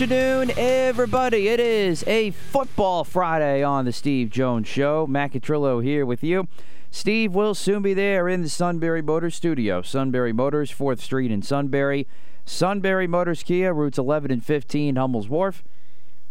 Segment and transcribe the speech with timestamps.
[0.00, 1.48] Afternoon, everybody.
[1.48, 5.06] It is a football Friday on the Steve Jones Show.
[5.06, 6.48] Matt Catrillo here with you.
[6.90, 9.82] Steve will soon be there in the Sunbury Motors studio.
[9.82, 12.08] Sunbury Motors, 4th Street in Sunbury.
[12.46, 15.62] Sunbury Motors Kia, routes 11 and 15, Hummel's Wharf.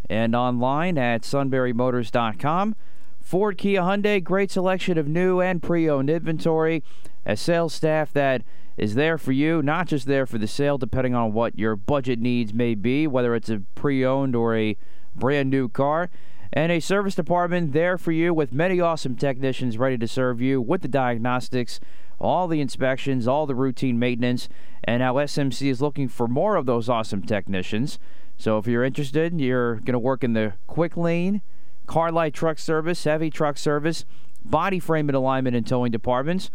[0.08, 2.74] And online at sunburymotors.com.
[3.20, 6.82] Ford Kia Hyundai, great selection of new and pre owned inventory.
[7.24, 8.42] A sales staff that
[8.80, 12.18] is there for you, not just there for the sale, depending on what your budget
[12.18, 14.74] needs may be, whether it's a pre owned or a
[15.14, 16.08] brand new car.
[16.50, 20.62] And a service department there for you with many awesome technicians ready to serve you
[20.62, 21.78] with the diagnostics,
[22.18, 24.48] all the inspections, all the routine maintenance.
[24.82, 27.98] And now SMC is looking for more of those awesome technicians.
[28.38, 31.42] So if you're interested, you're going to work in the quick lane,
[31.86, 34.06] car light truck service, heavy truck service,
[34.42, 36.50] body frame and alignment and towing departments.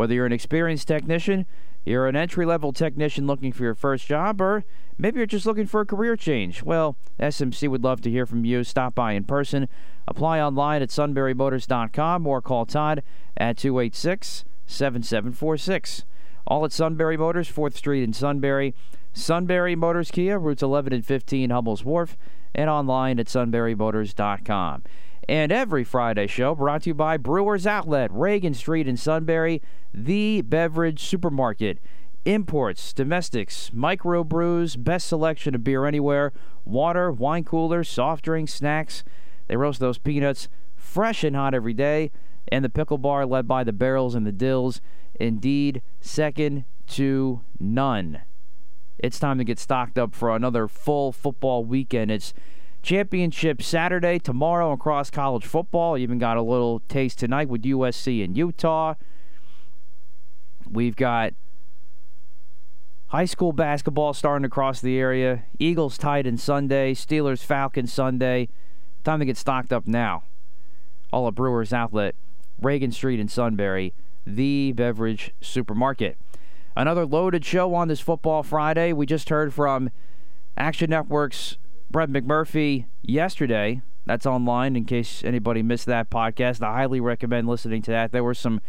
[0.00, 1.44] Whether you're an experienced technician,
[1.84, 4.64] you're an entry level technician looking for your first job, or
[4.96, 8.46] maybe you're just looking for a career change, well, SMC would love to hear from
[8.46, 8.64] you.
[8.64, 9.68] Stop by in person.
[10.08, 13.02] Apply online at sunburymotors.com or call Todd
[13.36, 16.06] at 286 7746.
[16.46, 18.74] All at Sunbury Motors, 4th Street in Sunbury.
[19.12, 22.16] Sunbury Motors Kia, routes 11 and 15, Hummel's Wharf,
[22.54, 24.82] and online at sunburymotors.com.
[25.30, 29.62] And every Friday show brought to you by Brewers Outlet, Reagan Street in Sunbury,
[29.94, 31.78] the beverage supermarket.
[32.24, 36.32] Imports, domestics, micro brews, best selection of beer anywhere,
[36.64, 39.04] water, wine coolers, soft drinks, snacks.
[39.46, 42.10] They roast those peanuts fresh and hot every day.
[42.48, 44.80] And the pickle bar led by the barrels and the dills.
[45.20, 48.22] Indeed, second to none.
[48.98, 52.10] It's time to get stocked up for another full football weekend.
[52.10, 52.34] It's
[52.82, 55.96] championship Saturday, tomorrow across college football.
[55.96, 58.94] Even got a little taste tonight with USC and Utah.
[60.70, 61.34] We've got
[63.08, 65.44] high school basketball starting across the area.
[65.58, 68.48] Eagles Titans Sunday, Steelers Falcons Sunday.
[69.04, 70.22] Time to get stocked up now.
[71.12, 72.14] All at Brewers Outlet,
[72.60, 73.92] Reagan Street in Sunbury,
[74.24, 76.16] the beverage supermarket.
[76.76, 78.92] Another loaded show on this football Friday.
[78.92, 79.90] We just heard from
[80.56, 81.56] Action Network's
[81.90, 83.82] Brett McMurphy yesterday.
[84.06, 86.62] That's online in case anybody missed that podcast.
[86.62, 88.12] I highly recommend listening to that.
[88.12, 88.60] There were some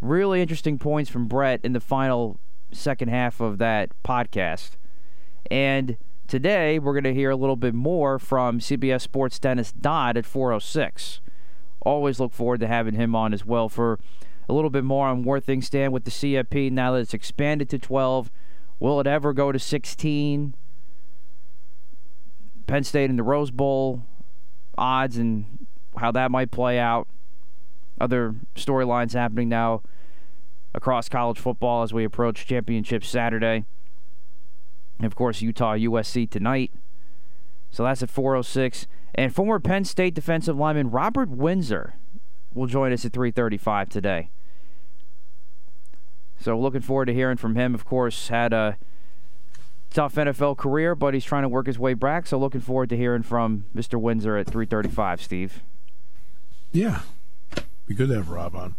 [0.00, 2.38] really interesting points from Brett in the final
[2.70, 4.76] second half of that podcast.
[5.50, 5.96] And
[6.28, 10.24] today we're going to hear a little bit more from CBS Sports Dennis Dodd at
[10.24, 11.20] 406.
[11.80, 13.98] Always look forward to having him on as well for
[14.48, 17.68] a little bit more on where things stand with the CFP now that it's expanded
[17.70, 18.30] to 12.
[18.78, 20.54] Will it ever go to 16?
[22.68, 24.02] Penn State in the Rose Bowl
[24.76, 27.08] odds and how that might play out.
[28.00, 29.82] Other storylines happening now
[30.74, 33.64] across college football as we approach championship Saturday.
[34.98, 36.70] And of course, Utah USC tonight.
[37.70, 38.86] So that's at 406.
[39.14, 41.94] And former Penn State defensive lineman Robert Windsor
[42.54, 44.30] will join us at 335 today.
[46.38, 47.74] So looking forward to hearing from him.
[47.74, 48.76] Of course, had a
[49.90, 52.26] tough NFL career, but he's trying to work his way back.
[52.26, 54.00] So looking forward to hearing from Mr.
[54.00, 55.62] Windsor at 335, Steve.
[56.72, 57.00] Yeah,
[57.86, 58.74] be good to have Rob on.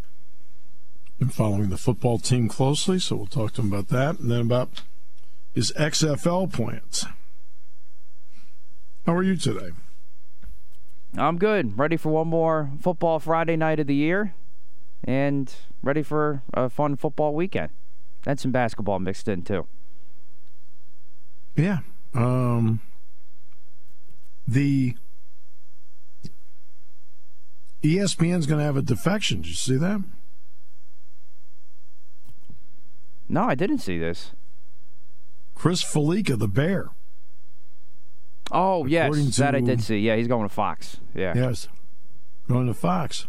[1.18, 4.42] Been following the football team closely, so we'll talk to him about that, and then
[4.42, 4.84] about
[5.54, 7.06] his XFL plans.
[9.06, 9.72] How are you today?
[11.18, 11.78] I'm good.
[11.78, 14.36] Ready for one more football Friday night of the year,
[15.04, 17.72] and ready for a fun football weekend.
[18.26, 19.66] And some basketball mixed in too.
[21.60, 21.80] Yeah.
[22.14, 22.80] Um,
[24.48, 24.96] the
[27.84, 29.42] ESPN's going to have a defection.
[29.42, 30.02] Did you see that?
[33.28, 34.32] No, I didn't see this.
[35.54, 36.90] Chris Fallica, the Bear.
[38.52, 40.00] Oh yes, According that I did see.
[40.00, 40.98] Yeah, he's going to Fox.
[41.14, 41.68] Yeah, Yes,
[42.48, 43.28] going to Fox.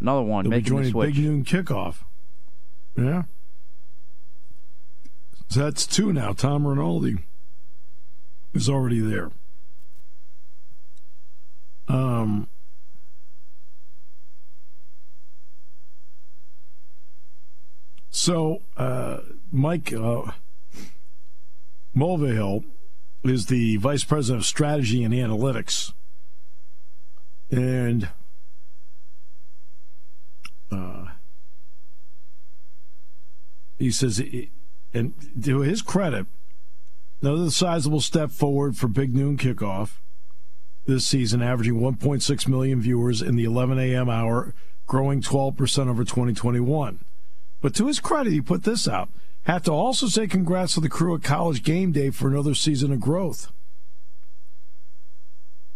[0.00, 1.14] another one be making the joining.
[1.14, 2.02] Big Noon Kickoff.
[2.96, 3.22] Yeah.
[5.48, 6.32] So that's two now.
[6.34, 7.24] Tom Rinaldi
[8.54, 9.30] is already there.
[11.88, 12.48] Um,
[18.10, 19.18] so uh,
[19.50, 20.32] Mike uh,
[21.96, 22.64] Mulvihill
[23.24, 25.92] is the vice president of strategy and analytics,
[27.50, 28.08] and
[30.70, 31.06] uh,
[33.78, 34.22] he says,
[34.94, 35.12] and
[35.42, 36.26] to his credit,
[37.20, 39.98] another sizable step forward for Big Noon Kickoff
[40.86, 44.08] this season, averaging 1.6 million viewers in the 11 a.m.
[44.08, 44.54] hour,
[44.86, 47.04] growing 12% over 2021.
[47.60, 49.10] But to his credit, he put this out.
[49.44, 52.92] Have to also say congrats to the crew at College Game Day for another season
[52.92, 53.50] of growth.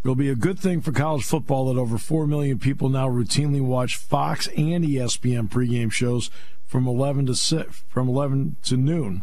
[0.03, 3.63] It'll be a good thing for college football that over 4 million people now routinely
[3.63, 6.31] watch Fox and ESPN pregame shows
[6.67, 9.23] from 11 to 6, from 11 to noon.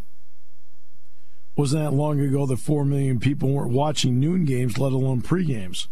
[1.62, 5.86] Wasn't that long ago that 4 million people weren't watching noon games, let alone pregames?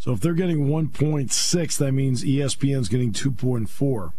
[0.00, 4.12] So if they're getting 1.6, that means ESPN's getting 2.4.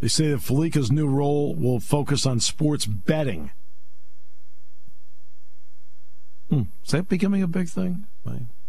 [0.00, 3.50] They say that Fallica's new role will focus on sports betting.
[6.50, 6.64] Hmm.
[6.84, 8.04] Is that becoming a big thing?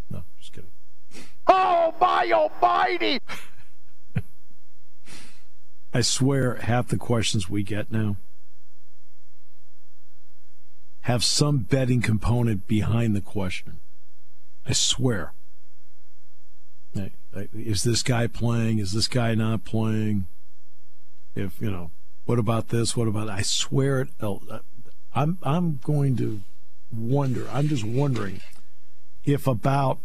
[0.09, 0.71] No, just kidding.
[1.47, 3.19] Oh my almighty!
[5.93, 8.17] I swear, half the questions we get now
[11.01, 13.79] have some betting component behind the question.
[14.65, 15.33] I swear.
[17.53, 18.79] Is this guy playing?
[18.79, 20.27] Is this guy not playing?
[21.35, 21.91] If you know,
[22.25, 22.95] what about this?
[22.95, 23.27] What about?
[23.27, 24.09] I swear it.
[24.21, 24.59] uh,
[25.15, 26.41] I'm I'm going to
[26.95, 27.47] wonder.
[27.51, 28.41] I'm just wondering
[29.25, 29.99] if about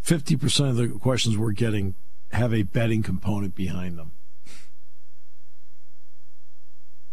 [0.00, 1.96] fifty percent of the questions we're getting
[2.32, 4.12] have a betting component behind them.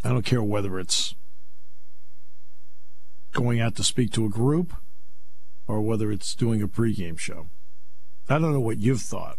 [0.04, 1.15] I don't care whether it's
[3.31, 4.74] going out to speak to a group
[5.68, 7.48] or whether it's doing a pregame show.
[8.30, 9.38] I don't know what you've thought.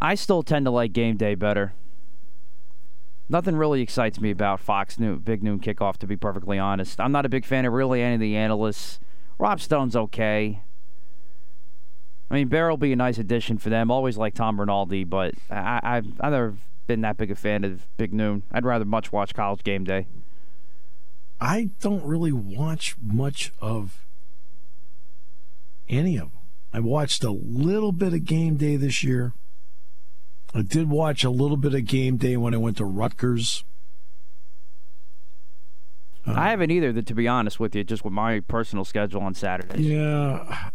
[0.00, 1.74] I still tend to like game day better.
[3.28, 7.00] Nothing really excites me about Fox Noon, Big Noon Kickoff, to be perfectly honest.
[7.00, 9.00] I'm not a big fan of really any of the analysts.
[9.38, 10.60] Rob Stone's okay.
[12.30, 13.90] I mean, Bear will be a nice addition for them.
[13.90, 16.56] Always like Tom Rinaldi, but I, I've, I've never
[16.86, 18.42] been that big a fan of Big Noon.
[18.50, 20.06] I'd rather much watch College Game Day.
[21.40, 24.04] I don't really watch much of
[25.88, 26.40] any of them.
[26.72, 29.32] I watched a little bit of game day this year.
[30.54, 33.64] I did watch a little bit of game day when I went to Rutgers.
[36.26, 39.20] Uh, I haven't either, th- to be honest with you, just with my personal schedule
[39.20, 39.80] on Saturdays.
[39.80, 40.70] Yeah.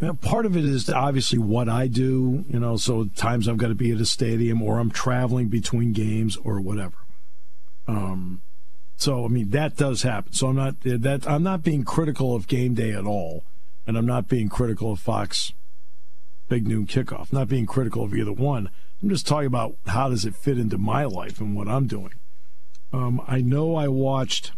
[0.00, 3.68] Yeah, part of it is obviously what I do, you know, so times I've got
[3.68, 6.96] to be at a stadium or I'm traveling between games or whatever.
[7.86, 8.42] Um
[8.96, 10.32] so I mean that does happen.
[10.32, 13.44] So I'm not that I'm not being critical of game day at all
[13.86, 15.52] and I'm not being critical of Fox
[16.48, 17.32] Big Noon Kickoff.
[17.32, 18.70] not being critical of either one.
[19.02, 22.14] I'm just talking about how does it fit into my life and what I'm doing.
[22.92, 24.52] Um, I know I watched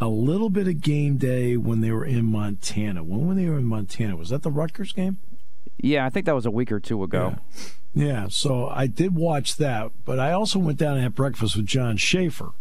[0.00, 3.04] a little bit of game day when they were in Montana.
[3.04, 4.16] When were they were in Montana?
[4.16, 5.18] Was that the Rutgers game?
[5.78, 7.36] Yeah, I think that was a week or two ago.
[7.92, 11.66] Yeah, so I did watch that, but I also went down and had breakfast with
[11.66, 12.52] John Shaffer.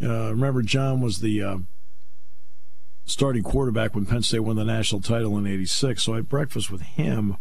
[0.00, 1.58] Uh, remember, John was the uh,
[3.04, 6.02] starting quarterback when Penn State won the national title in '86.
[6.02, 7.36] So I had breakfast with him,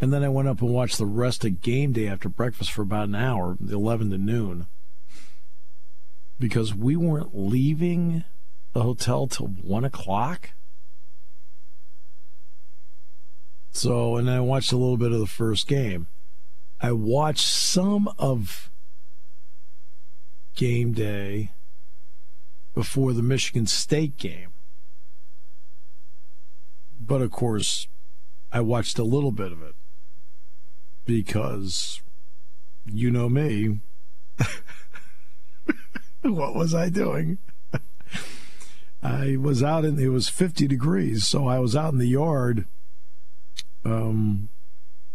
[0.00, 2.82] and then I went up and watched the rest of game day after breakfast for
[2.82, 4.66] about an hour, 11 to noon,
[6.38, 8.24] because we weren't leaving
[8.72, 10.50] the hotel till one o'clock.
[13.70, 16.06] So, and I watched a little bit of the first game.
[16.80, 18.70] I watched some of
[20.54, 21.50] game day
[22.74, 24.50] before the Michigan State game.
[27.00, 27.88] But of course,
[28.52, 29.74] I watched a little bit of it
[31.04, 32.00] because
[32.86, 33.80] you know me.
[36.32, 37.38] what was I doing?
[39.02, 42.66] I was out in it was 50 degrees, so I was out in the yard
[43.84, 44.48] um,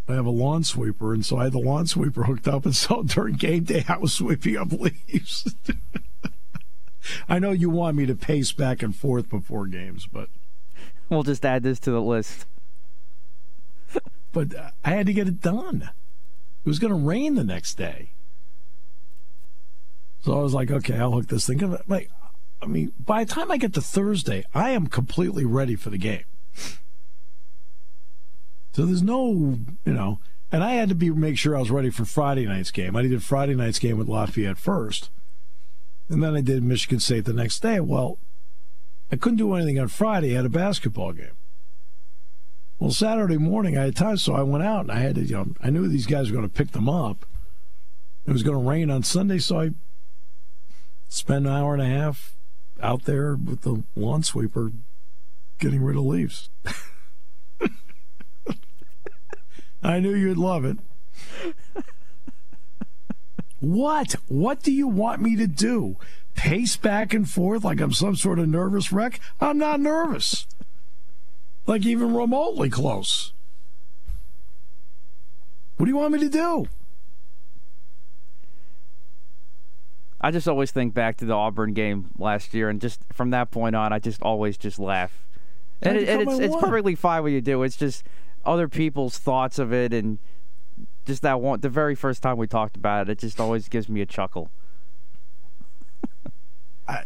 [0.08, 2.76] I have a lawn sweeper, and so I had the lawn sweeper hooked up, and
[2.76, 5.56] so during game day, I was sweeping up leaves.
[7.30, 10.30] I know you want me to pace back and forth before games, but
[11.10, 12.46] We'll just add this to the list.
[14.32, 14.54] but
[14.86, 15.90] I had to get it done.
[16.64, 18.12] It was going to rain the next day.
[20.22, 21.78] So I was like, okay, I'll hook this thing.
[21.88, 22.10] Like,
[22.62, 25.98] I mean, by the time I get to Thursday, I am completely ready for the
[25.98, 26.24] game.
[28.74, 30.20] So there's no, you know,
[30.52, 32.96] and I had to be make sure I was ready for Friday night's game.
[32.96, 35.10] I did Friday night's game with Lafayette first,
[36.10, 37.80] and then I did Michigan State the next day.
[37.80, 38.18] Well,
[39.12, 40.34] I couldn't do anything on Friday.
[40.34, 41.36] I had a basketball game.
[42.78, 45.36] Well, Saturday morning I had time, so I went out and I had to, you
[45.36, 47.26] know, I knew these guys were going to pick them up.
[48.26, 49.72] It was going to rain on Sunday, so I
[51.10, 52.36] spent an hour and a half
[52.82, 54.72] out there with the lawn sweeper
[55.60, 56.50] getting rid of leaves.
[59.84, 60.78] I knew you'd love it.
[63.60, 64.16] what?
[64.28, 65.98] What do you want me to do?
[66.36, 69.20] Pace back and forth like I'm some sort of nervous wreck?
[69.42, 70.46] I'm not nervous.
[71.66, 73.34] Like even remotely close.
[75.78, 76.68] What do you want me to do?
[80.22, 83.52] I just always think back to the Auburn game last year, and just from that
[83.52, 85.26] point on, I just always just laugh.
[85.82, 87.64] And, it, and it's, it's perfectly fine what you do.
[87.64, 88.04] It's just
[88.46, 90.20] other people's thoughts of it, and
[91.06, 91.62] just that one.
[91.62, 94.52] The very first time we talked about it, it just always gives me a chuckle.
[96.88, 97.04] I,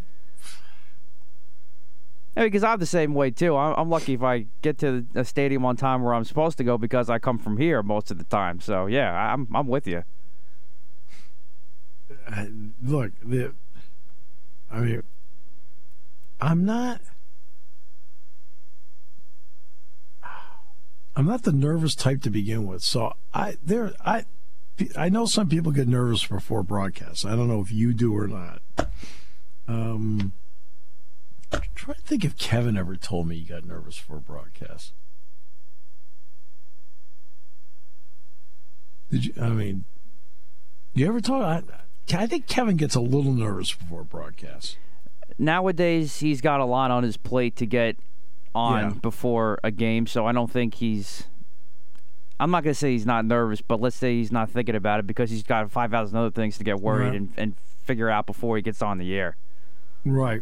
[2.35, 3.55] because I'm the same way too.
[3.55, 6.63] I'm, I'm, lucky if I get to a stadium on time where I'm supposed to
[6.63, 8.59] go because I come from here most of the time.
[8.59, 10.03] So yeah, I'm I'm with you
[12.83, 13.53] look, the,
[14.71, 15.03] I mean,
[16.41, 17.01] I'm not.
[21.15, 22.81] I'm not the nervous type to begin with.
[22.81, 24.25] So I there I
[24.97, 27.23] I know some people get nervous before broadcasts.
[27.23, 28.61] I don't know if you do or not.
[29.67, 30.33] Um,
[31.75, 34.93] trying to think if Kevin ever told me he got nervous for a broadcast.
[39.11, 39.33] Did you?
[39.39, 39.85] I mean,
[40.95, 41.43] you ever talk?
[41.43, 41.61] I,
[42.11, 44.77] I think Kevin gets a little nervous before broadcast.
[45.37, 47.95] Nowadays, he's got a lot on his plate to get
[48.53, 48.99] on yeah.
[49.01, 51.23] before a game, so I don't think he's.
[52.39, 54.99] I'm not going to say he's not nervous, but let's say he's not thinking about
[54.99, 57.15] it because he's got 5,000 other things to get worried right.
[57.15, 59.37] and, and figure out before he gets on the air.
[60.03, 60.41] Right.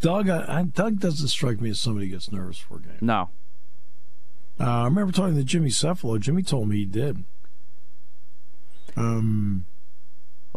[0.00, 2.98] Doug, I, Doug doesn't strike me as somebody who gets nervous for a game.
[3.00, 3.30] No.
[4.58, 6.18] Uh, I remember talking to Jimmy Cefalo.
[6.20, 7.24] Jimmy told me he did.
[8.96, 9.64] Um,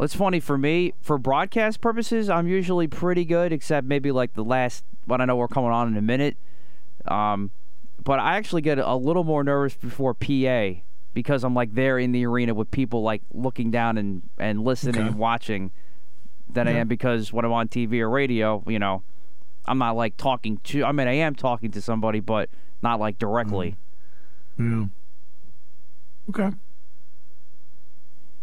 [0.04, 2.28] it's funny for me for broadcast purposes.
[2.28, 4.84] I'm usually pretty good, except maybe like the last.
[5.06, 6.36] But I know we're coming on in a minute.
[7.06, 7.50] Um,
[8.02, 10.80] but I actually get a little more nervous before PA
[11.14, 14.96] because I'm like there in the arena with people like looking down and and listening
[14.96, 15.06] okay.
[15.08, 15.72] and watching
[16.48, 16.74] than yeah.
[16.74, 19.02] I am because when I'm on TV or radio, you know,
[19.64, 20.84] I'm not like talking to.
[20.84, 22.50] I mean, I am talking to somebody, but
[22.82, 23.76] not like directly.
[24.58, 24.90] Mm.
[26.28, 26.44] Yeah.
[26.44, 26.56] Okay.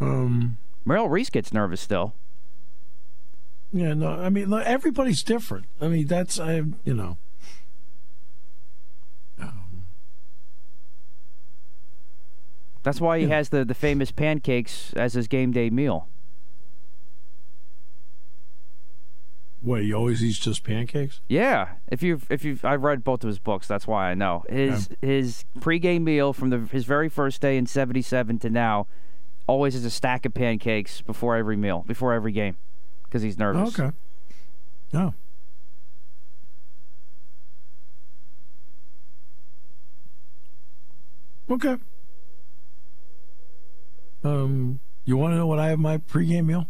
[0.01, 0.57] Um.
[0.85, 2.13] Merrill Reese gets nervous still.
[3.71, 5.65] Yeah, no, I mean everybody's different.
[5.81, 7.17] I mean that's I you know.
[9.39, 9.85] Um,
[12.83, 13.35] that's why he yeah.
[13.35, 16.07] has the the famous pancakes as his game day meal.
[19.63, 21.21] What he always eats just pancakes?
[21.29, 24.43] Yeah, if you've if you've I've read both of his books, that's why I know
[24.49, 25.09] his yeah.
[25.09, 28.87] his pregame meal from the his very first day in '77 to now
[29.47, 32.57] always has a stack of pancakes before every meal, before every game,
[33.03, 33.77] because he's nervous.
[33.79, 33.91] okay.
[34.93, 35.13] Oh.
[41.49, 41.77] Okay.
[44.23, 46.67] Um, you want to know what I have my pregame meal?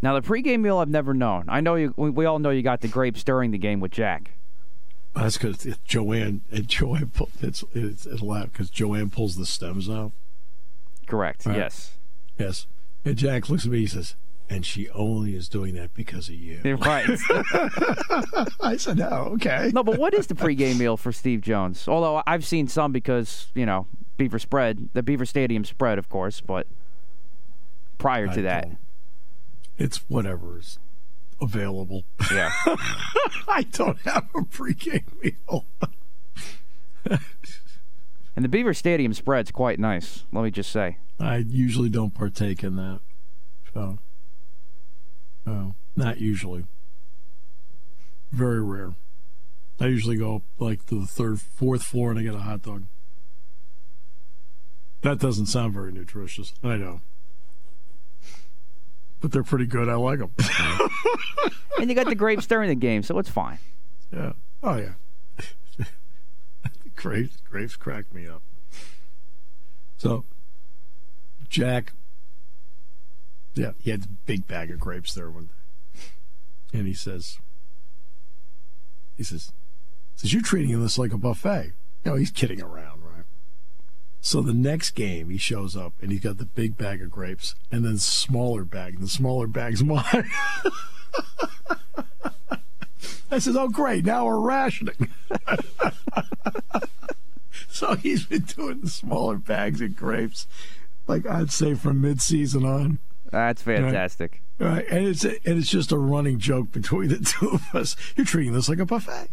[0.00, 1.46] Now the pregame meal I've never known.
[1.48, 1.92] I know you.
[1.96, 4.35] We all know you got the grapes during the game with Jack.
[5.16, 10.12] That's because Joanne and Joanne it's it's, it's loud because Joanne pulls the stems out.
[11.06, 11.46] Correct.
[11.46, 11.56] Right?
[11.56, 11.92] Yes.
[12.38, 12.66] Yes.
[13.04, 13.78] And Jack looks at me.
[13.80, 14.14] He says,
[14.50, 17.08] "And she only is doing that because of you." Right.
[18.60, 21.88] I said, "No, okay." No, but what is the pregame meal for Steve Jones?
[21.88, 23.86] Although I've seen some because you know
[24.18, 26.66] Beaver spread, the Beaver Stadium spread, of course, but
[27.96, 28.68] prior to I that,
[29.78, 30.78] it's whatever's
[31.40, 32.04] available.
[32.30, 32.50] Yeah.
[33.48, 35.64] I don't have a pregame meal.
[38.34, 40.98] and the Beaver Stadium spread's quite nice, let me just say.
[41.18, 43.00] I usually don't partake in that.
[43.72, 43.98] So,
[45.44, 46.64] no, not usually.
[48.32, 48.94] Very rare.
[49.80, 52.62] I usually go up like to the third, fourth floor and I get a hot
[52.62, 52.84] dog.
[55.02, 56.54] That doesn't sound very nutritious.
[56.64, 57.02] I know
[59.20, 59.88] but they're pretty good.
[59.88, 60.30] I like them.
[61.80, 63.58] and you got the grapes during the game, so it's fine.
[64.12, 64.32] Yeah.
[64.62, 64.94] Oh yeah.
[66.96, 68.42] grapes, grapes cracked me up.
[69.98, 70.24] So,
[71.48, 71.92] Jack,
[73.54, 75.48] yeah, he had a big bag of grapes there one
[75.92, 77.38] day, and he says,
[79.16, 79.52] he says,
[80.14, 81.72] says you're treating this like a buffet.
[82.04, 83.02] You know, he's kidding around?
[84.20, 87.54] So the next game, he shows up and he's got the big bag of grapes
[87.70, 88.94] and then smaller bag.
[88.94, 90.28] And the smaller bag's mine.
[93.30, 94.04] I says, "Oh, great!
[94.04, 95.08] Now we're rationing."
[97.68, 100.46] so he's been doing the smaller bags of grapes,
[101.06, 102.98] like I'd say from mid-season on.
[103.30, 104.42] That's fantastic.
[104.58, 104.86] Right, right.
[104.88, 107.96] and it's and it's just a running joke between the two of us.
[108.16, 109.28] You're treating this like a buffet.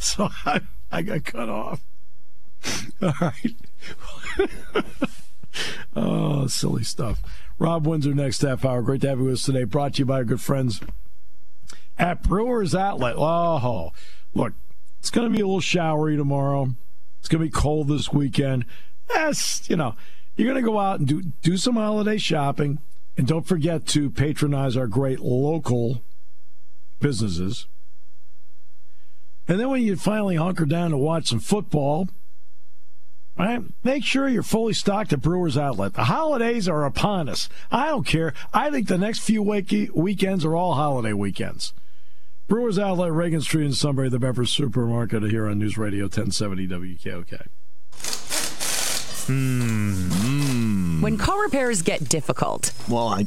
[0.00, 0.60] so I,
[0.94, 1.80] I got cut off.
[3.02, 3.56] All right.
[5.96, 7.20] oh, silly stuff.
[7.58, 8.80] Rob Windsor next half hour.
[8.80, 9.64] Great to have you with us today.
[9.64, 10.80] Brought to you by our good friends
[11.98, 13.16] at Brewers Outlet.
[13.18, 13.92] Oh,
[14.34, 14.52] look,
[15.00, 16.76] it's going to be a little showery tomorrow.
[17.18, 18.64] It's going to be cold this weekend.
[19.10, 19.96] Yes, you know,
[20.36, 22.78] you're going to go out and do do some holiday shopping,
[23.16, 26.02] and don't forget to patronize our great local
[27.00, 27.66] businesses.
[29.46, 32.08] And then when you finally hunker down to watch some football,
[33.38, 33.62] right?
[33.82, 35.94] Make sure you're fully stocked at Brewers Outlet.
[35.94, 37.48] The holidays are upon us.
[37.70, 38.32] I don't care.
[38.52, 41.74] I think the next few week- weekends are all holiday weekends.
[42.46, 47.46] Brewers Outlet, Reagan Street in Sunbury, the Beverage Supermarket here on News Radio 1070 WKOK.
[49.26, 51.00] Hmm.
[51.02, 53.26] When car repairs get difficult, Well, I,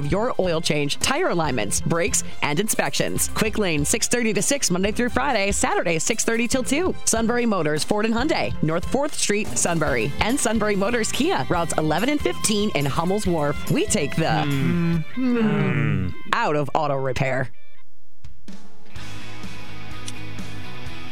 [0.05, 3.29] your oil change, tire alignments, brakes, and inspections.
[3.33, 6.95] Quick Lane 6:30 to 6 Monday through Friday, Saturday 6:30 till 2.
[7.05, 12.09] Sunbury Motors Ford and Hyundai, North 4th Street, Sunbury, and Sunbury Motors Kia, routes 11
[12.09, 13.69] and 15 in Hummel's Wharf.
[13.69, 15.03] We take the
[16.33, 17.49] out of auto repair.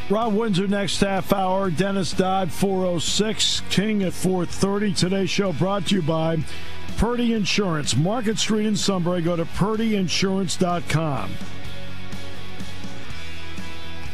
[0.09, 1.69] Rob Windsor next half hour.
[1.69, 3.61] Dennis Dodd 406.
[3.69, 4.93] King at 430.
[4.93, 6.39] Today's show brought to you by
[6.99, 7.95] Purdy Insurance.
[7.95, 9.21] Market Street in Sunbury.
[9.21, 11.31] Go to purdyinsurance.com.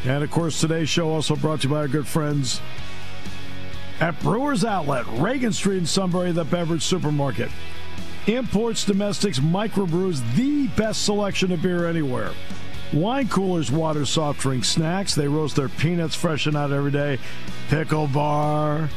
[0.04, 2.60] And of course, today's show also brought to you by our good friends
[3.98, 7.50] at Brewers Outlet, Reagan Street in Sunbury, the beverage supermarket.
[8.28, 12.30] Imports, domestics, microbrews, the best selection of beer anywhere.
[12.92, 15.12] Wine coolers, water, soft drinks, snacks.
[15.16, 17.18] They roast their peanuts fresh and out every day.
[17.68, 18.88] Pickle bar,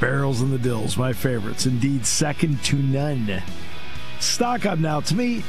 [0.00, 1.66] barrels and the dills, my favorites.
[1.66, 3.42] Indeed, second to none.
[4.20, 5.00] Stock up now.
[5.00, 5.42] To me,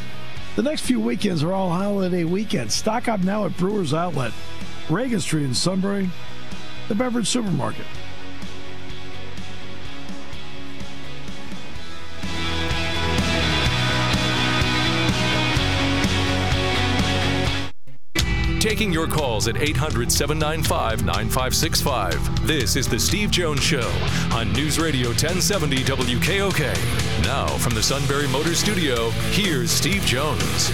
[0.55, 2.73] the next few weekends are all holiday weekends.
[2.73, 4.33] Stock up now at Brewers Outlet,
[4.89, 6.09] Reagan Street in Sunbury,
[6.88, 7.85] the beverage supermarket.
[18.60, 22.45] Taking your calls at 800 795 9565.
[22.45, 23.89] This is The Steve Jones Show
[24.34, 27.24] on News Radio 1070 WKOK.
[27.24, 30.74] Now, from the Sunbury Motor Studio, here's Steve Jones.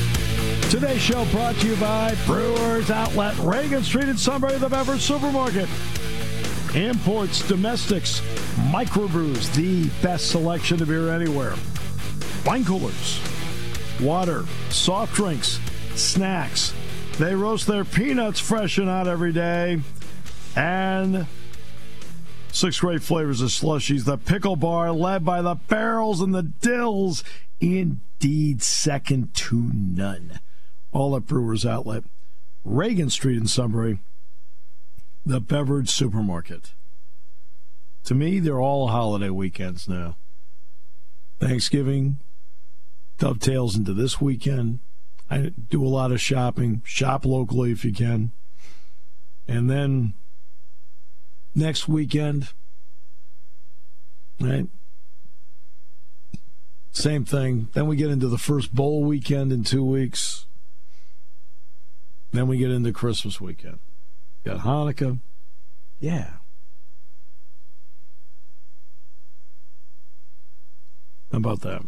[0.71, 5.69] Today's show brought to you by Brewers Outlet, Reagan Street in Sunbury, the beverage supermarket.
[6.74, 8.19] Imports, domestics,
[8.71, 11.54] microbrews, the best selection of beer anywhere.
[12.48, 13.21] Wine coolers,
[14.02, 15.60] water, soft drinks,
[15.93, 16.74] snacks.
[17.17, 19.80] They roast their peanuts fresh and out every day.
[20.54, 21.28] And
[22.51, 24.04] six great flavors of slushies.
[24.04, 27.23] The pickle bar, led by the barrels and the dills.
[27.62, 30.41] Indeed, second to none.
[30.91, 32.04] All at Brewers Outlet,
[32.65, 33.99] Reagan Street in Sunbury,
[35.25, 36.73] the beverage supermarket.
[38.06, 40.17] To me, they're all holiday weekends now.
[41.39, 42.19] Thanksgiving
[43.17, 44.80] dovetails into this weekend.
[45.29, 46.81] I do a lot of shopping.
[46.85, 48.31] Shop locally if you can.
[49.47, 50.13] And then
[51.53, 52.49] next weekend,
[54.39, 54.67] right?
[56.91, 57.69] Same thing.
[57.73, 60.45] Then we get into the first bowl weekend in two weeks.
[62.31, 63.79] Then we get into Christmas weekend.
[64.43, 65.19] Got Hanukkah.
[65.99, 66.33] Yeah.
[71.31, 71.81] How about that?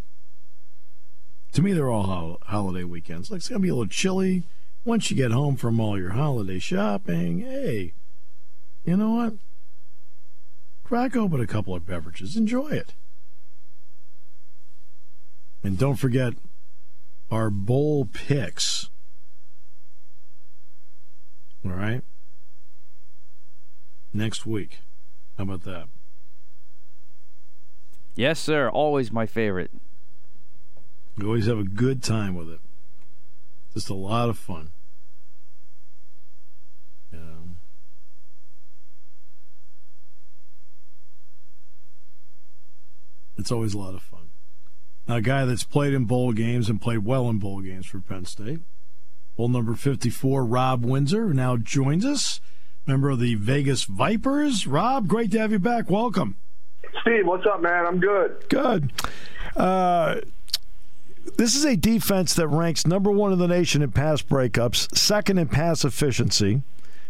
[1.53, 3.31] To me, they're all ho- holiday weekends.
[3.31, 4.43] Like it's gonna be a little chilly.
[4.85, 7.93] Once you get home from all your holiday shopping, hey,
[8.85, 9.33] you know what?
[10.83, 12.37] Crack open a couple of beverages.
[12.37, 12.93] Enjoy it.
[15.63, 16.33] And don't forget
[17.29, 18.89] our bowl picks.
[21.65, 22.03] All right?
[24.13, 24.79] Next week.
[25.37, 25.87] How about that?
[28.15, 28.69] Yes, sir.
[28.69, 29.71] Always my favorite.
[31.17, 32.59] We always have a good time with it.
[33.73, 34.69] Just a lot of fun.
[37.11, 37.19] Yeah.
[43.37, 44.29] It's always a lot of fun.
[45.07, 47.99] Now, a guy that's played in bowl games and played well in bowl games for
[47.99, 48.59] Penn State.
[49.35, 52.41] Bowl number 54, Rob Windsor, now joins us.
[52.85, 54.67] Member of the Vegas Vipers.
[54.67, 55.89] Rob, great to have you back.
[55.89, 56.35] Welcome.
[57.01, 57.85] Steve, what's up, man?
[57.85, 58.45] I'm good.
[58.49, 58.91] Good.
[59.55, 60.21] Uh,
[61.37, 65.37] this is a defense that ranks number one in the nation in pass breakups, second
[65.37, 66.61] in pass efficiency,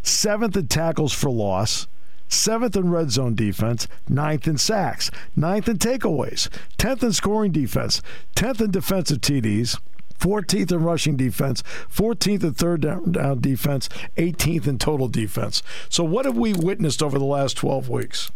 [0.01, 1.87] seventh in tackles for loss,
[2.27, 8.01] seventh in red zone defense, ninth in sacks, ninth in takeaways, tenth in scoring defense,
[8.35, 9.79] tenth in defensive TDs.
[10.19, 11.61] 14th in rushing defense,
[11.93, 15.61] 14th in third down defense, 18th in total defense.
[15.89, 18.31] So, what have we witnessed over the last 12 weeks?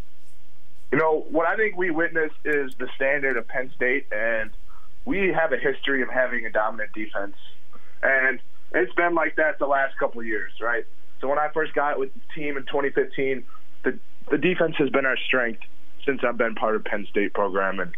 [0.91, 4.52] You know, what I think we witnessed is the standard of Penn State, and
[5.06, 7.36] we have a history of having a dominant defense.
[8.04, 8.40] And
[8.74, 10.86] it's been like that the last couple of years, right?
[11.20, 13.44] So when I first got with the team in 2015,
[13.84, 15.62] the the defense has been our strength
[16.06, 17.92] since I've been part of Penn State program, and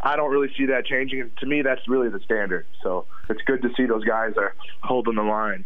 [0.00, 1.20] I don't really see that changing.
[1.22, 2.66] And to me, that's really the standard.
[2.82, 5.64] So it's good to see those guys are holding the line.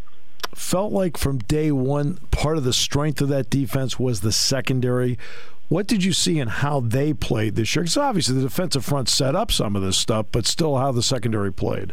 [0.54, 5.18] Felt like from day one, part of the strength of that defense was the secondary.
[5.70, 7.84] What did you see in how they played this year?
[7.84, 11.00] Because obviously the defensive front set up some of this stuff, but still how the
[11.02, 11.92] secondary played.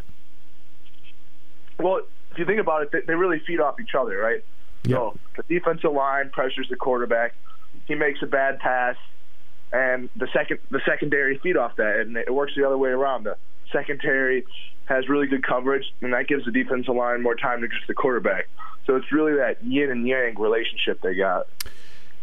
[1.78, 4.44] Well, if you think about it, they really feed off each other, right?
[4.86, 4.98] Yep.
[4.98, 7.36] So the defensive line pressures the quarterback.
[7.86, 8.96] He makes a bad pass,
[9.72, 13.26] and the second the secondary feed off that, and it works the other way around.
[13.26, 13.38] The
[13.72, 14.44] secondary
[14.86, 17.94] has really good coverage, and that gives the defensive line more time to just the
[17.94, 18.48] quarterback.
[18.88, 21.46] So it's really that yin and yang relationship they got.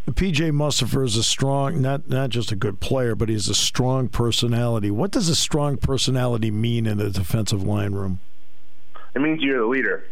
[0.07, 4.09] PJ Mustipher is a strong, not not just a good player, but he's a strong
[4.09, 4.91] personality.
[4.91, 8.19] What does a strong personality mean in a defensive line room?
[9.15, 10.05] It means you're the leader.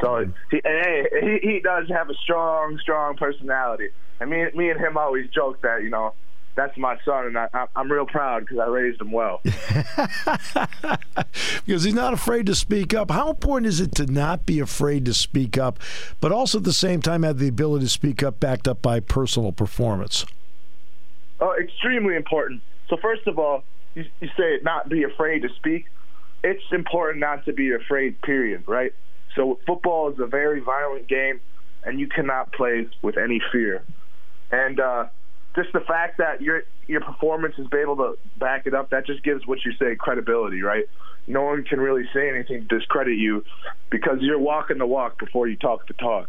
[0.00, 3.88] So he, he, he does have a strong, strong personality.
[4.20, 6.14] I mean, me and him always joke that you know
[6.54, 9.40] that's my son, and I, I'm real proud because I raised him well.
[11.64, 13.10] because he's not afraid to speak up.
[13.10, 15.78] How important is it to not be afraid to speak up,
[16.20, 19.00] but also at the same time have the ability to speak up backed up by
[19.00, 20.26] personal performance?
[21.40, 22.60] Oh, extremely important.
[22.88, 25.86] So first of all, you, you say not be afraid to speak.
[26.44, 28.20] It's important not to be afraid.
[28.20, 28.64] Period.
[28.66, 28.92] Right.
[29.34, 31.40] So football is a very violent game,
[31.82, 33.82] and you cannot play with any fear.
[34.50, 35.06] And uh,
[35.54, 39.06] just the fact that your your performance has been able to back it up, that
[39.06, 40.84] just gives what you say credibility, right?
[41.26, 43.44] No one can really say anything to discredit you
[43.90, 46.28] because you're walking the walk before you talk the talk.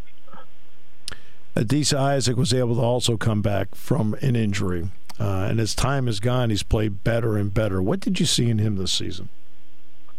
[1.55, 6.07] Adisa Isaac was able to also come back from an injury, uh, and as time
[6.07, 7.81] has gone, he's played better and better.
[7.81, 9.29] What did you see in him this season?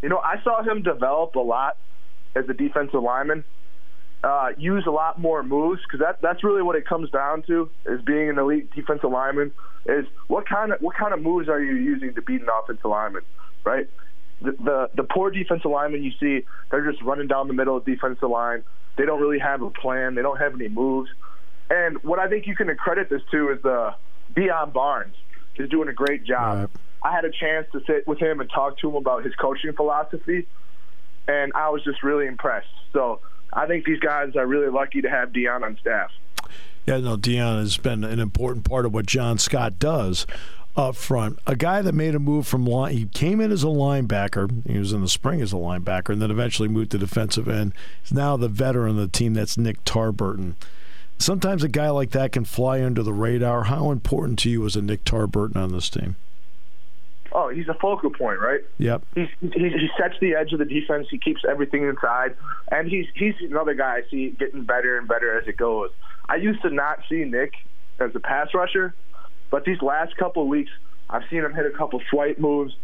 [0.01, 1.77] You know, I saw him develop a lot
[2.35, 3.45] as a defensive lineman
[4.25, 7.69] uh, use a lot more moves because that that's really what it comes down to
[7.85, 9.53] is being an elite defensive lineman
[9.85, 12.87] is what kind of what kind of moves are you using to beat an offensive
[12.87, 13.23] lineman,
[13.65, 13.87] right?
[14.41, 17.85] The, the the poor defensive linemen you see they're just running down the middle of
[17.85, 18.65] the defensive line.
[18.97, 20.15] They don't really have a plan.
[20.15, 21.11] They don't have any moves.
[21.69, 23.95] And what I think you can accredit this to is the
[24.35, 25.17] Deion Barnes
[25.57, 26.59] is doing a great job.
[26.59, 26.69] Right.
[27.03, 29.73] I had a chance to sit with him and talk to him about his coaching
[29.75, 30.47] philosophy,
[31.29, 32.69] and I was just really impressed.
[32.95, 33.21] So
[33.55, 36.11] I think these guys are really lucky to have Deion on staff.
[36.87, 40.27] Yeah, no, Deion has been an important part of what John Scott does
[40.77, 41.39] up front.
[41.47, 44.67] A guy that made a move from line, he came in as a linebacker.
[44.67, 47.73] He was in the spring as a linebacker, and then eventually moved to defensive end.
[48.03, 49.35] He's now the veteran of the team.
[49.35, 50.55] That's Nick Tarburton.
[51.17, 53.65] Sometimes a guy like that can fly under the radar.
[53.65, 56.17] How important to you is a Nick Tarburton on this team?
[57.37, 58.61] Oh, he's a focal point, right?
[58.79, 59.03] Yep.
[59.17, 61.09] He's, he, he sets the edge of the defense.
[61.11, 62.37] He keeps everything inside,
[62.71, 65.91] and he's he's another guy I see getting better and better as it goes.
[66.29, 67.55] I used to not see Nick
[67.99, 68.95] as a pass rusher,
[69.51, 70.71] but these last couple of weeks,
[71.11, 72.75] I've seen him hit a couple swipe moves.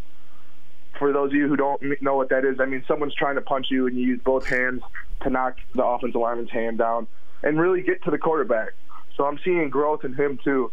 [0.98, 3.40] For those of you who don't know what that is, I mean someone's trying to
[3.40, 4.82] punch you and you use both hands
[5.22, 7.06] to knock the offensive lineman's hand down
[7.42, 8.70] and really get to the quarterback.
[9.16, 10.72] So I'm seeing growth in him too,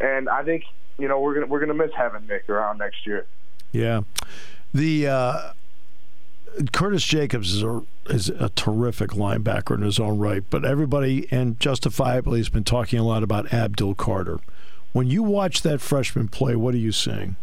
[0.00, 0.64] and I think
[0.98, 3.26] you know we're gonna we're gonna miss having Nick around next year.
[3.72, 4.02] Yeah.
[4.72, 5.52] The uh,
[6.72, 11.58] Curtis Jacobs is a is a terrific linebacker in his own right, but everybody and
[11.58, 14.38] justifiably has been talking a lot about Abdul Carter.
[14.92, 17.36] When you watch that freshman play, what are you seeing?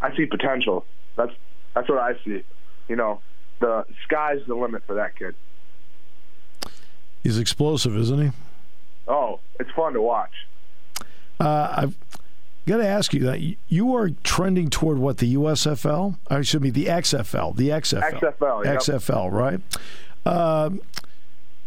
[0.00, 0.84] I see potential.
[1.16, 1.32] That's
[1.74, 2.42] that's what I see.
[2.88, 3.20] You know,
[3.60, 5.34] the sky's the limit for that kid.
[7.22, 8.30] He's explosive, isn't he?
[9.06, 10.32] Oh, it's fun to watch.
[11.40, 12.07] Uh, I've
[12.68, 16.70] got to ask you that you are trending toward what the USFL, I should be
[16.70, 18.78] the XFL, the XFL, XFL, yep.
[18.80, 19.60] XFL, right?
[20.26, 20.80] Um,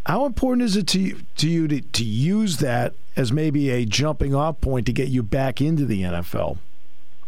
[0.06, 3.86] how important is it to you, to you to, to use that as maybe a
[3.86, 6.58] jumping off point to get you back into the NFL?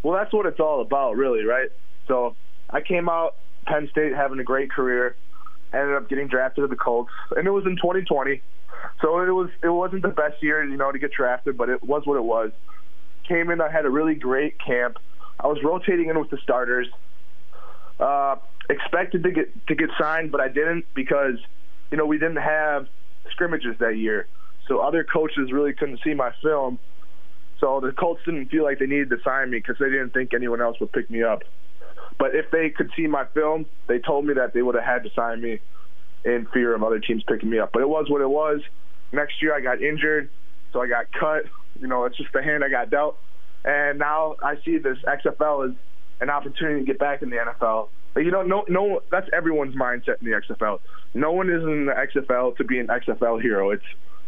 [0.01, 1.69] Well, that's what it's all about, really, right?
[2.07, 2.35] So
[2.69, 5.15] I came out Penn State having a great career,
[5.73, 8.41] ended up getting drafted to the Colts, and it was in 2020.
[9.01, 11.81] So it was it wasn't the best year, you know, to get drafted, but it
[11.83, 12.51] was what it was.
[13.27, 14.97] Came in, I had a really great camp.
[15.39, 16.87] I was rotating in with the starters.
[17.99, 18.35] Uh,
[18.69, 21.37] expected to get to get signed, but I didn't because
[21.91, 22.87] you know we didn't have
[23.31, 24.27] scrimmages that year,
[24.67, 26.79] so other coaches really couldn't see my film.
[27.59, 30.33] So the Colts didn't feel like they needed to sign me because they didn't think
[30.33, 31.43] anyone else would pick me up.
[32.19, 35.03] But if they could see my film, they told me that they would have had
[35.03, 35.59] to sign me
[36.25, 37.71] in fear of other teams picking me up.
[37.71, 38.61] But it was what it was.
[39.11, 40.29] Next year I got injured,
[40.71, 41.45] so I got cut.
[41.79, 43.17] You know, it's just the hand I got dealt.
[43.65, 45.75] And now I see this XFL as
[46.21, 47.89] an opportunity to get back in the NFL.
[48.13, 50.79] But you know, no, no, that's everyone's mindset in the XFL.
[51.13, 53.71] No one is in the XFL to be an XFL hero.
[53.71, 53.83] It's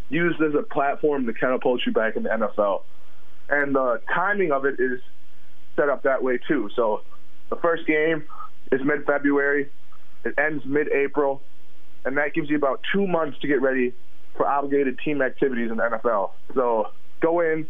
[0.10, 2.82] used as a platform to catapult you back in the NFL.
[3.50, 5.02] And the timing of it is
[5.76, 6.70] set up that way too.
[6.76, 7.02] So
[7.50, 8.24] the first game
[8.72, 9.70] is mid-February.
[10.24, 11.42] It ends mid-April,
[12.04, 13.94] and that gives you about two months to get ready
[14.36, 16.32] for obligated team activities in the NFL.
[16.56, 16.88] So
[17.26, 17.68] go in,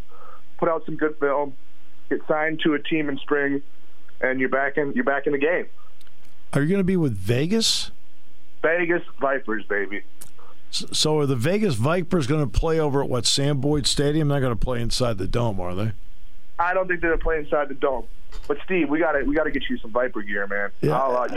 [0.58, 1.54] put out some good film,
[2.10, 3.62] get signed to a team in spring,
[4.22, 5.68] and you're back in you're back in the game.
[6.54, 7.92] Are you going to be with Vegas?
[8.62, 10.04] Vegas Vipers, baby.
[10.72, 14.28] So are the Vegas Vipers going to play over at what Sam Boyd Stadium?
[14.28, 15.92] They're going to play inside the dome, are they?
[16.60, 18.08] I don't think they're going to play inside the dome.
[18.48, 20.70] But Steve, we gotta we gotta get you some Viper gear, man.
[20.82, 21.00] Yeah.
[21.00, 21.28] I'll, uh,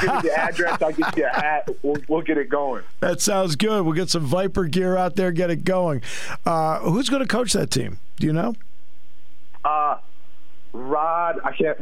[0.00, 0.80] give me the address.
[0.80, 1.68] I'll get you a hat.
[1.82, 2.82] We'll, we'll get it going.
[3.00, 3.84] That sounds good.
[3.84, 6.02] We'll get some Viper gear out there, get it going.
[6.46, 7.98] Uh, who's going to coach that team?
[8.16, 8.54] Do you know?
[9.64, 9.98] Uh,
[10.72, 11.40] Rod.
[11.44, 11.78] I can't.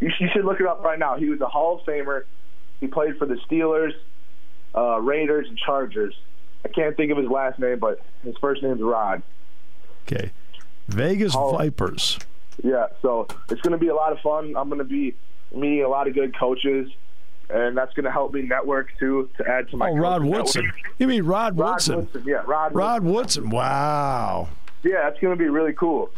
[0.00, 1.16] You, you should look it up right now.
[1.16, 2.24] He was a Hall of Famer.
[2.80, 3.92] He played for the Steelers,
[4.74, 6.14] uh, Raiders, and Chargers.
[6.64, 9.22] I can't think of his last name, but his first name's Rod.
[10.06, 10.30] Okay.
[10.88, 12.18] Vegas Hall- Vipers.
[12.62, 14.54] Yeah, so it's going to be a lot of fun.
[14.56, 15.14] I'm going to be
[15.54, 16.90] meeting a lot of good coaches,
[17.50, 19.90] and that's going to help me network too to add to my.
[19.90, 20.64] Oh, Rod Woodson.
[20.64, 20.80] network.
[20.98, 21.96] You mean Rod, Rod Woodson?
[21.96, 22.74] Woodson, yeah, Rod.
[22.74, 23.44] Rod Woodson.
[23.44, 23.50] Woodson.
[23.50, 24.48] Wow.
[24.82, 26.10] Yeah, that's going to be really cool.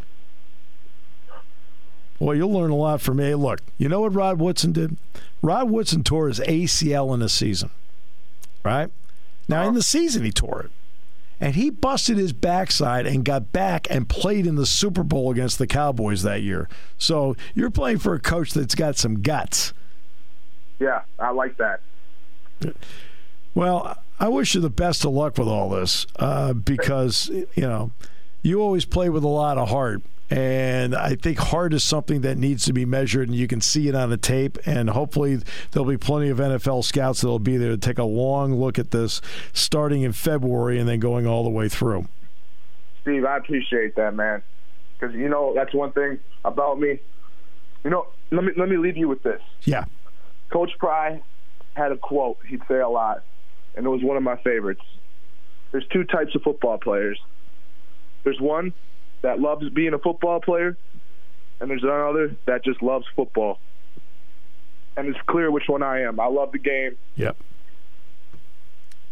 [2.18, 3.34] Well, you'll learn a lot from me.
[3.34, 4.96] Look, you know what Rod Woodson did?
[5.40, 7.70] Rod Woodson tore his ACL in a season,
[8.64, 8.90] right?
[9.46, 9.76] Now, in uh-huh.
[9.76, 10.70] the season, he tore it.
[11.40, 15.58] And he busted his backside and got back and played in the Super Bowl against
[15.58, 16.68] the Cowboys that year.
[16.98, 19.72] So you're playing for a coach that's got some guts.
[20.80, 21.80] Yeah, I like that.
[23.54, 27.92] Well, I wish you the best of luck with all this uh, because, you know,
[28.42, 30.02] you always play with a lot of heart.
[30.30, 33.88] And I think heart is something that needs to be measured, and you can see
[33.88, 34.58] it on the tape.
[34.66, 38.54] And hopefully, there'll be plenty of NFL scouts that'll be there to take a long
[38.54, 39.22] look at this
[39.54, 42.08] starting in February and then going all the way through.
[43.02, 44.42] Steve, I appreciate that, man.
[44.98, 46.98] Because you know that's one thing about me.
[47.84, 49.40] You know, let me let me leave you with this.
[49.62, 49.84] Yeah.
[50.50, 51.22] Coach Pry
[51.74, 53.22] had a quote he'd say a lot,
[53.76, 54.82] and it was one of my favorites.
[55.72, 57.18] There's two types of football players.
[58.24, 58.74] There's one
[59.22, 60.76] that loves being a football player,
[61.60, 63.58] and there's another that just loves football.
[64.96, 66.18] And it's clear which one I am.
[66.18, 66.96] I love the game.
[67.16, 67.36] Yep.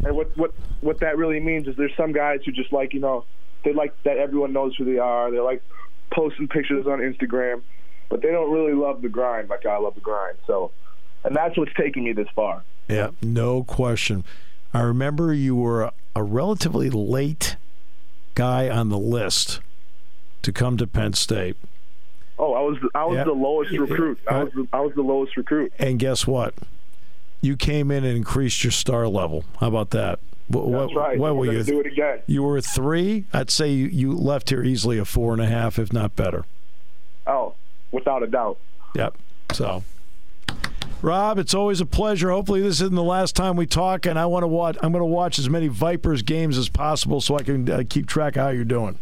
[0.05, 3.01] And what what what that really means is there's some guys who just like you
[3.01, 3.25] know
[3.65, 5.31] they like that everyone knows who they are.
[5.31, 5.63] They like
[6.13, 7.63] posting pictures on Instagram,
[8.09, 10.39] but they don't really love the grind like I love the grind.
[10.47, 10.71] So,
[11.25, 12.63] and that's what's taking me this far.
[12.89, 14.25] Yeah, no question.
[14.73, 17.57] I remember you were a, a relatively late
[18.35, 19.61] guy on the list
[20.47, 21.57] to come to Penn State.
[22.39, 23.25] Oh, I was I was Yeah.
[23.25, 24.19] the lowest recruit.
[24.29, 25.73] I was the, I was the lowest recruit.
[25.79, 26.55] And guess what?
[27.41, 29.45] You came in and increased your star level.
[29.61, 30.19] How about that?
[30.49, 31.19] What, That's right.
[31.19, 31.63] what We're you?
[31.65, 32.21] do it again.
[32.27, 33.25] You were a three.
[33.33, 36.45] I'd say you, you left here easily a four and a half, if not better.
[37.27, 37.55] Oh,
[37.91, 38.59] without a doubt.
[38.95, 39.17] Yep.
[39.53, 39.83] So,
[41.03, 42.31] Rob, it's always a pleasure.
[42.31, 44.77] Hopefully, this isn't the last time we talk, and I want to watch.
[44.83, 48.07] I'm going to watch as many Vipers games as possible so I can uh, keep
[48.07, 48.99] track of how you're doing.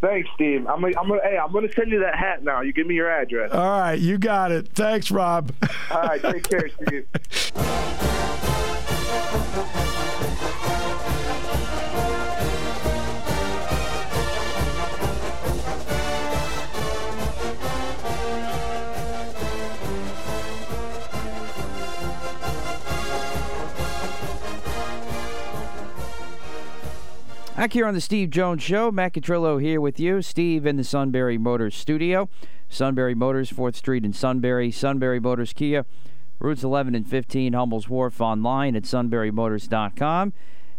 [0.00, 0.66] Thanks, Steve.
[0.68, 2.60] I'm gonna, I'm gonna, hey, I'm gonna send you that hat now.
[2.60, 3.52] You give me your address.
[3.52, 4.68] All right, you got it.
[4.68, 5.52] Thanks, Rob.
[5.90, 8.14] All right, take care, Steve.
[27.58, 30.22] Back here on the Steve Jones Show, Matt Catrillo here with you.
[30.22, 32.28] Steve in the Sunbury Motors studio.
[32.68, 34.70] Sunbury Motors, 4th Street in Sunbury.
[34.70, 35.84] Sunbury Motors Kia,
[36.38, 40.32] routes 11 and 15, Hummel's Wharf online at sunburymotors.com.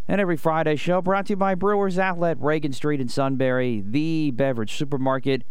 [0.07, 4.31] And every Friday show brought to you by Brewers Outlet, Reagan Street in Sunbury, the
[4.31, 5.43] beverage supermarket.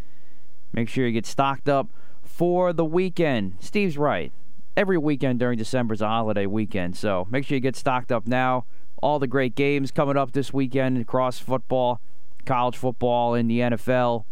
[0.73, 1.89] Make sure you get stocked up
[2.23, 3.59] for the weekend.
[3.61, 4.33] Steve's right.
[4.79, 8.27] Every weekend during December is a holiday weekend, so make sure you get stocked up
[8.27, 8.65] now
[9.03, 12.01] all the great games coming up this weekend across football,
[12.45, 14.25] college football, in the NFL.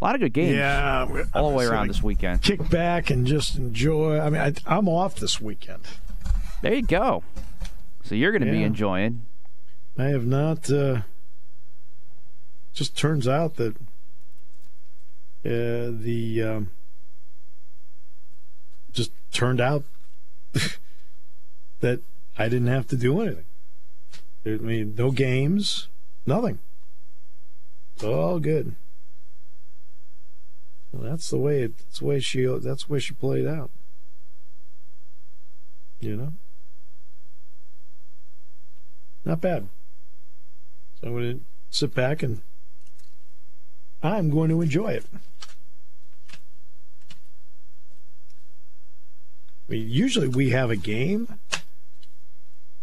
[0.00, 0.56] A lot of good games.
[0.56, 2.42] Yeah, all the way around this weekend.
[2.42, 4.20] Kick back and just enjoy.
[4.20, 5.82] I mean, I, I'm off this weekend.
[6.60, 7.24] There you go.
[8.02, 9.24] So you're going to be enjoying.
[9.98, 10.70] I have not.
[10.70, 11.02] Uh,
[12.74, 13.74] just turns out that
[15.44, 16.70] uh, the um,
[18.92, 19.84] just turned out
[21.80, 22.00] that
[22.36, 23.46] I didn't have to do anything.
[24.46, 25.88] I mean, no games,
[26.24, 26.60] nothing.
[28.04, 28.76] All good.
[30.92, 31.62] Well, that's the way.
[31.62, 32.46] It, that's the way she.
[32.46, 33.70] That's the way she played out.
[35.98, 36.32] You know.
[39.24, 39.68] Not bad.
[41.00, 42.40] So I'm going to sit back and
[44.02, 45.04] I'm going to enjoy it.
[49.68, 51.40] I mean, usually we have a game,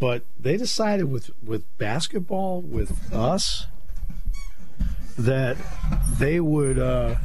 [0.04, 3.68] but they decided with with basketball with us
[5.18, 5.56] that
[6.20, 6.78] they would.
[6.78, 7.16] Uh,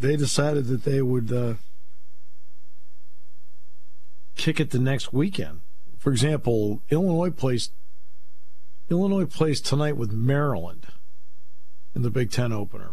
[0.00, 1.54] they decided that they would uh,
[4.34, 5.60] kick it the next weekend.
[5.96, 7.70] For example, Illinois plays
[8.90, 10.88] Illinois plays tonight with Maryland
[11.94, 12.90] in the Big Ten opener.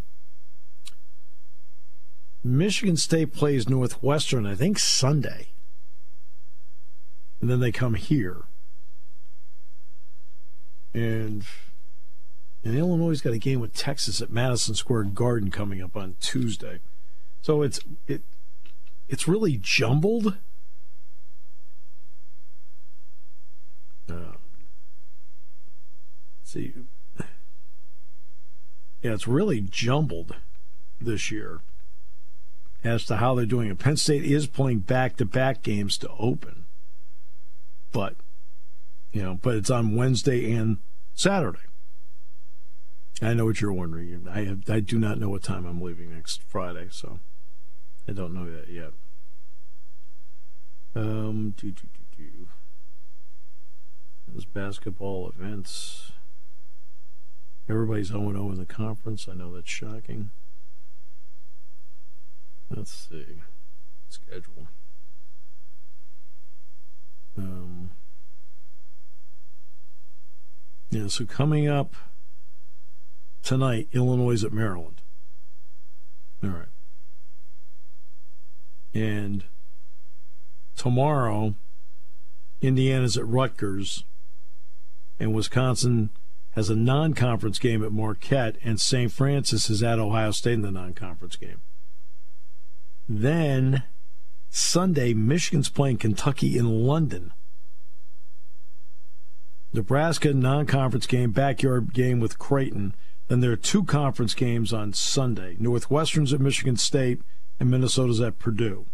[2.43, 5.47] Michigan State plays Northwestern, I think Sunday,
[7.41, 8.43] and then they come here.
[10.93, 11.45] And
[12.63, 16.79] and Illinois got a game with Texas at Madison Square Garden coming up on Tuesday.
[17.41, 18.21] So it's it
[19.07, 20.37] it's really jumbled.
[24.09, 24.33] Uh,
[26.43, 26.73] see,
[29.01, 30.35] yeah, it's really jumbled
[31.01, 31.59] this year
[32.83, 33.79] as to how they're doing it.
[33.79, 36.64] Penn State is playing back-to-back games to open,
[37.95, 38.17] but
[39.13, 40.79] you know, but it's on Wednesday and
[41.13, 41.59] Saturday.
[43.21, 44.27] I know what you're wondering.
[44.29, 47.21] I have, I do not know what time I'm leaving next Friday, so
[48.05, 48.91] I don't know that yet.
[50.93, 51.83] Um, do, do,
[52.17, 52.47] do, do.
[54.27, 56.11] Those basketball events.
[57.69, 59.29] Everybody's 0 0 in the conference.
[59.31, 60.31] I know that's shocking.
[62.69, 63.41] Let's see.
[64.09, 64.67] Schedule.
[67.37, 67.91] Um,
[70.89, 71.93] yeah, so coming up
[73.43, 75.01] tonight, Illinois is at Maryland.
[76.43, 76.67] All right.
[78.93, 79.43] And
[80.75, 81.55] tomorrow,
[82.61, 84.03] Indiana's at Rutgers,
[85.19, 86.09] and Wisconsin
[86.51, 89.11] has a non conference game at Marquette, and St.
[89.11, 91.61] Francis is at Ohio State in the non conference game.
[93.07, 93.83] Then
[94.55, 97.33] Sunday, Michigan's playing Kentucky in London.
[99.73, 102.95] Nebraska non conference game, backyard game with Creighton.
[103.27, 105.57] Then there are two conference games on Sunday.
[105.59, 107.21] Northwestern's at Michigan State
[107.59, 108.85] and Minnesota's at Purdue.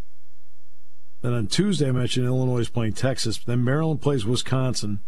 [1.22, 3.38] Then on Tuesday, I mentioned Illinois is playing Texas.
[3.38, 5.00] Then Maryland plays Wisconsin.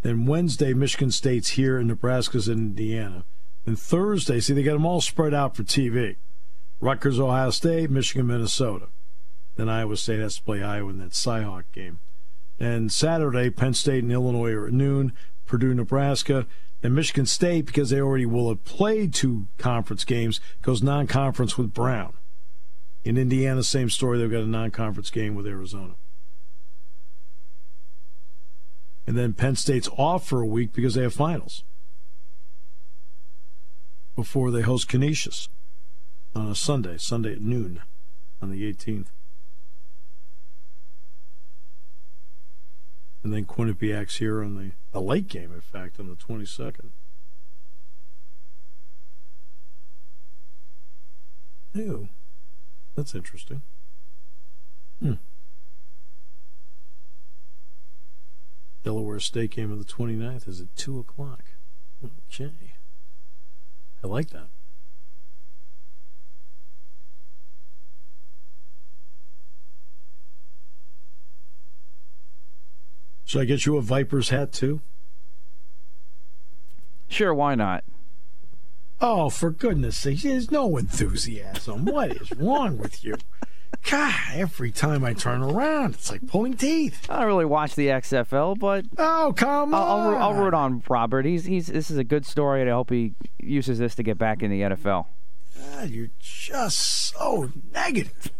[0.00, 3.24] Then Wednesday, Michigan State's here and Nebraska's in Indiana.
[3.66, 6.16] And Thursday, see, they got them all spread out for TV.
[6.80, 8.86] Rutgers, Ohio State, Michigan, Minnesota.
[9.56, 11.98] Then Iowa State has to play Iowa in that Cyhawk game.
[12.58, 15.12] And Saturday, Penn State and Illinois are at noon,
[15.46, 16.46] Purdue, Nebraska.
[16.82, 21.58] And Michigan State, because they already will have played two conference games, goes non conference
[21.58, 22.14] with Brown.
[23.04, 24.18] In Indiana, same story.
[24.18, 25.94] They've got a non conference game with Arizona.
[29.06, 31.64] And then Penn State's off for a week because they have finals
[34.14, 35.48] before they host Canisius
[36.34, 37.82] on a Sunday, Sunday at noon
[38.40, 39.06] on the 18th.
[43.22, 46.90] And then Quinnipiac's here on the a late game, in fact, on the 22nd.
[51.74, 52.08] Ew.
[52.96, 53.62] That's interesting.
[55.00, 55.14] Hmm.
[58.82, 61.44] Delaware State game of the 29th is at 2 o'clock.
[62.04, 62.50] Okay.
[64.02, 64.48] I like that.
[73.30, 74.80] Should I get you a Vipers hat too?
[77.06, 77.84] Sure, why not?
[79.00, 81.84] Oh, for goodness sake, there's no enthusiasm.
[81.84, 83.14] What is wrong with you?
[83.88, 87.06] God, every time I turn around, it's like pulling teeth.
[87.08, 90.14] I don't really watch the XFL, but Oh, come I'll, on.
[90.14, 91.24] I'll, I'll root on Robert.
[91.24, 94.18] He's he's this is a good story, and I hope he uses this to get
[94.18, 95.06] back in the NFL.
[95.56, 98.32] God, you're just so negative.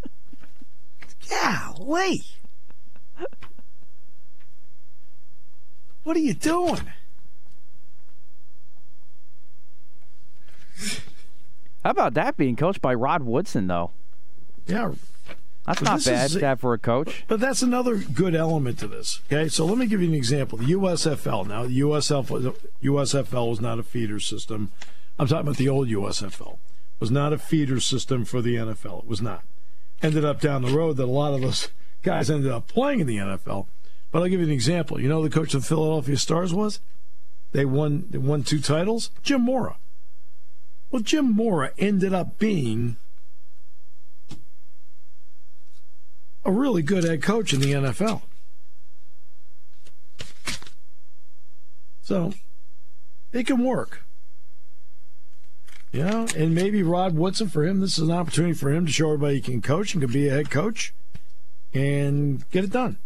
[1.28, 2.22] Golly.
[6.04, 6.90] What are you doing?
[11.84, 13.92] How about that being coached by Rod Woodson, though?
[14.66, 14.92] Yeah,
[15.66, 17.24] That's not bad is- for a coach.
[17.28, 19.20] But that's another good element to this.
[19.26, 20.58] Okay, so let me give you an example.
[20.58, 21.46] The USFL.
[21.46, 24.70] Now, the USFL, USFL was not a feeder system.
[25.18, 26.58] I'm talking about the old USFL.
[27.00, 29.04] Was not a feeder system for the NFL.
[29.04, 29.42] It was not.
[30.02, 31.68] Ended up down the road that a lot of those
[32.02, 33.66] guys ended up playing in the NFL.
[34.10, 35.00] But I'll give you an example.
[35.00, 36.80] You know the coach of the Philadelphia Stars was?
[37.52, 38.06] They won.
[38.10, 39.10] They won two titles.
[39.22, 39.76] Jim Mora.
[40.90, 42.96] Well, Jim Mora ended up being
[46.44, 48.22] a really good head coach in the NFL.
[52.02, 52.32] So
[53.32, 54.04] it can work.
[55.92, 58.92] You know, and maybe Rod Woodson for him, this is an opportunity for him to
[58.92, 60.94] show everybody he can coach and can be a head coach
[61.74, 62.98] and get it done.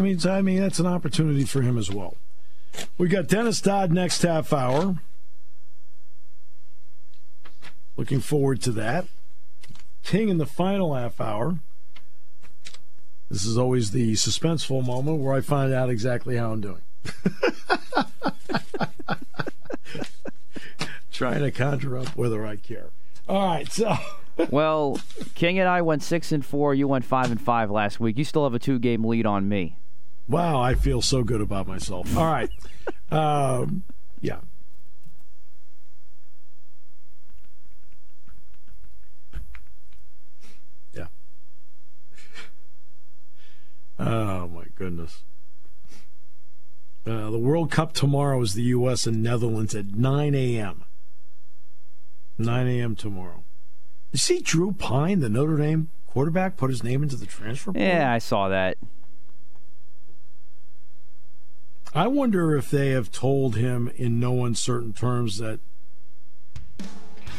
[0.00, 2.16] I mean, I mean that's an opportunity for him as well.
[2.96, 4.96] We got Dennis Dodd next half hour.
[7.98, 9.08] Looking forward to that.
[10.02, 11.58] King in the final half hour.
[13.28, 16.80] This is always the suspenseful moment where I find out exactly how I'm doing.
[21.12, 22.86] Trying to conjure up whether I care.
[23.28, 23.94] All right, so
[24.50, 24.98] well,
[25.34, 26.74] King and I went six and four.
[26.74, 28.16] You went five and five last week.
[28.16, 29.76] You still have a two-game lead on me.
[30.30, 32.16] Wow, I feel so good about myself.
[32.16, 32.50] All right.
[33.10, 33.82] Um,
[34.20, 34.38] yeah.
[40.94, 41.06] Yeah.
[43.98, 45.24] Oh, my goodness.
[47.04, 49.08] Uh, the World Cup tomorrow is the U.S.
[49.08, 50.84] and Netherlands at 9 a.m.
[52.38, 52.94] 9 a.m.
[52.94, 53.42] tomorrow.
[54.12, 57.72] You see Drew Pyne, the Notre Dame quarterback, put his name into the transfer?
[57.74, 58.76] Yeah, I saw that.
[61.92, 65.58] I wonder if they have told him in no uncertain terms that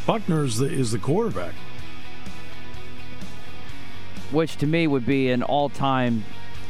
[0.05, 1.53] Buchner is the, is the quarterback.
[4.31, 6.25] Which to me would be an all-time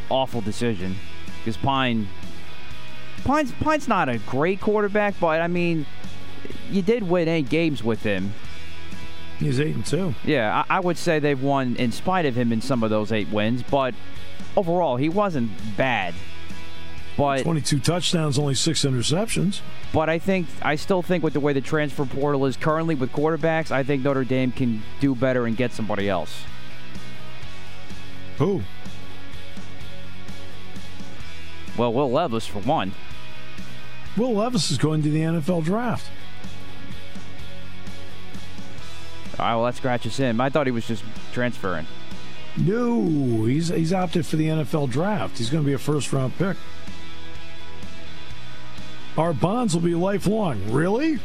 [0.09, 0.95] awful decision
[1.39, 2.07] because Pyne
[3.23, 5.86] Pyne's Pyne's not a great quarterback, but I mean,
[6.69, 8.34] you did win eight games with him.
[9.39, 10.13] He's eight and two.
[10.23, 13.11] Yeah, I, I would say they've won in spite of him in some of those
[13.11, 13.95] eight wins, but
[14.55, 16.13] overall he wasn't bad.
[17.22, 19.61] But 22 touchdowns, only six interceptions.
[19.93, 23.11] But I think I still think with the way the transfer portal is currently with
[23.11, 26.43] quarterbacks, I think Notre Dame can do better and get somebody else.
[28.39, 28.63] Who?
[31.78, 32.91] Well, Will Levis for one.
[34.17, 36.09] Will Levis is going to the NFL draft.
[39.39, 40.41] All right, well, that scratches him.
[40.41, 41.03] I thought he was just
[41.34, 41.86] transferring.
[42.57, 45.38] No, he's he's opted for the NFL draft.
[45.38, 46.57] He's going to be a first round pick.
[49.22, 50.72] Our bonds will be lifelong.
[50.72, 51.19] Really?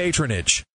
[0.00, 0.64] patronage.